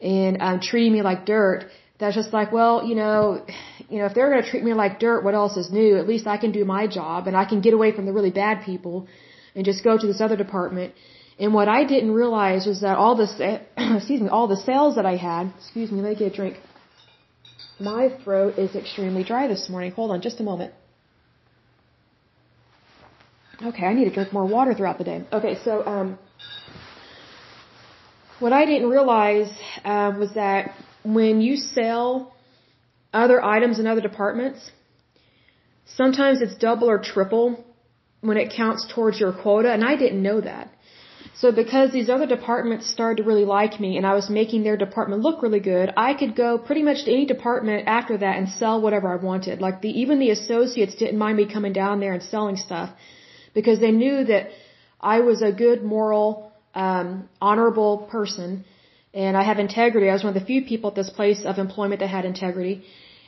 [0.00, 1.60] and um, treating me like dirt.
[1.98, 3.44] That's just like, well, you know,
[3.90, 5.92] you know, if they're going to treat me like dirt, what else is new?
[6.02, 8.34] At least I can do my job and I can get away from the really
[8.44, 9.08] bad people
[9.54, 10.94] and just go to this other department.
[11.40, 13.28] And what I didn't realize was that all the
[14.00, 15.52] excuse me, all the sales that I had.
[15.62, 16.56] Excuse me, let me get a drink.
[17.80, 19.92] My throat is extremely dry this morning.
[19.92, 20.74] Hold on, just a moment.
[23.60, 25.24] Okay, I need to drink more water throughout the day.
[25.32, 26.18] Okay, so um,
[28.38, 29.50] what I didn't realize
[29.84, 32.34] uh, was that when you sell
[33.12, 34.70] other items in other departments,
[35.86, 37.64] sometimes it's double or triple
[38.20, 40.70] when it counts towards your quota, and I didn't know that.
[41.34, 44.76] So because these other departments started to really like me and I was making their
[44.76, 48.48] department look really good, I could go pretty much to any department after that and
[48.48, 49.60] sell whatever I wanted.
[49.60, 52.90] Like the even the associates didn't mind me coming down there and selling stuff
[53.54, 54.50] because they knew that
[55.00, 58.64] I was a good moral um honorable person
[59.14, 60.08] and I have integrity.
[60.08, 62.84] I was one of the few people at this place of employment that had integrity.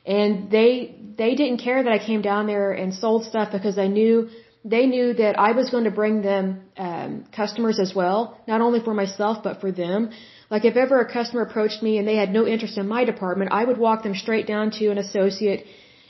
[0.06, 3.88] And they they didn't care that I came down there and sold stuff because they
[3.88, 4.28] knew
[4.64, 6.44] they knew that I was going to bring them
[6.76, 10.10] um, customers as well, not only for myself but for them.
[10.50, 13.52] Like if ever a customer approached me and they had no interest in my department,
[13.52, 15.66] I would walk them straight down to an associate,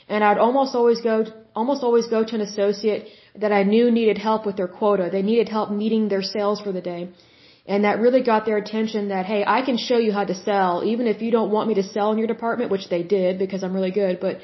[0.09, 4.17] and I'd almost always go almost always go to an associate that I knew needed
[4.17, 5.09] help with their quota.
[5.11, 7.09] They needed help meeting their sales for the day.
[7.65, 10.83] And that really got their attention that, hey, I can show you how to sell,
[10.83, 13.63] even if you don't want me to sell in your department, which they did because
[13.63, 14.39] I'm really good, but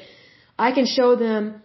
[0.58, 1.62] I can show them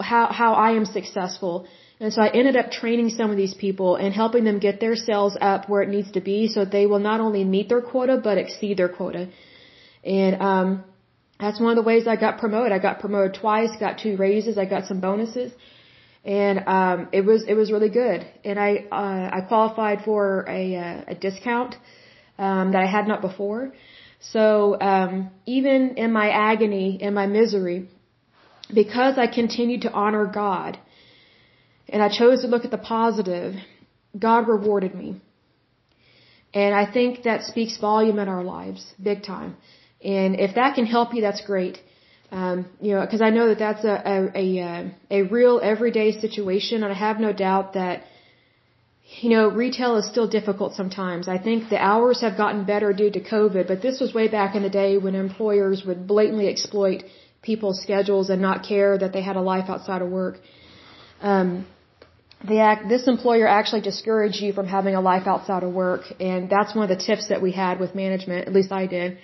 [0.00, 1.66] how how I am successful.
[2.00, 4.96] And so I ended up training some of these people and helping them get their
[4.96, 8.16] sales up where it needs to be so they will not only meet their quota
[8.28, 9.28] but exceed their quota.
[10.02, 10.84] And um
[11.38, 12.72] that's one of the ways I got promoted.
[12.72, 15.52] I got promoted twice, got two raises, I got some bonuses.
[16.24, 18.26] And um it was it was really good.
[18.44, 21.76] And I uh I qualified for a uh, a discount
[22.38, 23.72] um that I had not before.
[24.20, 27.88] So um even in my agony, in my misery,
[28.72, 30.78] because I continued to honor God
[31.88, 33.54] and I chose to look at the positive,
[34.18, 35.20] God rewarded me.
[36.52, 39.56] And I think that speaks volume in our lives, big time.
[40.02, 41.78] And if that can help you, that's great.
[42.32, 46.12] Um, you know, because I know that that's a, a a uh, a real everyday
[46.12, 48.04] situation, and I have no doubt that
[49.20, 51.26] you know retail is still difficult sometimes.
[51.26, 54.54] I think the hours have gotten better due to COVID, but this was way back
[54.54, 57.02] in the day when employers would blatantly exploit
[57.42, 60.38] people's schedules and not care that they had a life outside of work.
[61.20, 61.66] Um,
[62.46, 66.48] the act, this employer actually discouraged you from having a life outside of work, and
[66.48, 68.46] that's one of the tips that we had with management.
[68.48, 69.18] At least I did,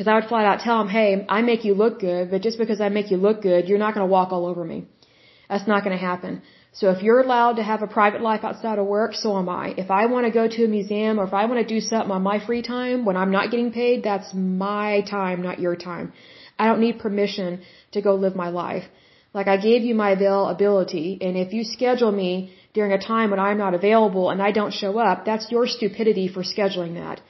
[0.00, 2.58] because I would flat out tell them, "Hey, I make you look good, but just
[2.60, 4.78] because I make you look good, you're not going to walk all over me.
[5.50, 6.40] That's not going to happen."
[6.78, 9.66] So if you're allowed to have a private life outside of work, so am I.
[9.82, 12.14] If I want to go to a museum or if I want to do something
[12.16, 16.06] on my free time when I'm not getting paid, that's my time, not your time.
[16.58, 17.60] I don't need permission
[17.96, 18.86] to go live my life.
[19.38, 22.32] Like I gave you my availability, and if you schedule me
[22.78, 26.26] during a time when I'm not available and I don't show up, that's your stupidity
[26.36, 27.20] for scheduling that.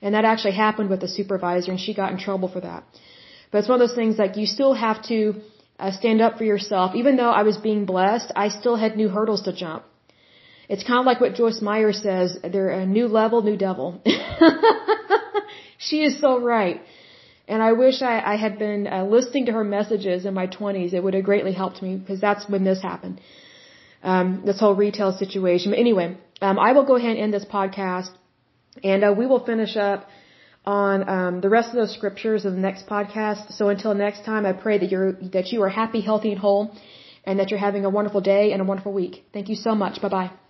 [0.00, 2.84] And that actually happened with the supervisor, and she got in trouble for that.
[3.50, 5.18] But it's one of those things like you still have to
[5.78, 6.94] uh, stand up for yourself.
[6.94, 9.84] Even though I was being blessed, I still had new hurdles to jump.
[10.68, 14.02] It's kind of like what Joyce Meyer says, they're a new level, new devil.
[15.78, 16.82] she is so right.
[17.48, 20.92] And I wish I, I had been uh, listening to her messages in my 20s.
[20.92, 23.22] It would have greatly helped me because that's when this happened.
[24.02, 25.72] Um, this whole retail situation.
[25.72, 28.10] But anyway, um, I will go ahead and end this podcast
[28.84, 30.08] and uh, we will finish up
[30.64, 33.52] on um, the rest of those scriptures in the next podcast.
[33.52, 36.76] So until next time, I pray that you're that you are happy, healthy, and whole,
[37.24, 39.24] and that you're having a wonderful day and a wonderful week.
[39.32, 40.02] Thank you so much.
[40.02, 40.47] Bye bye.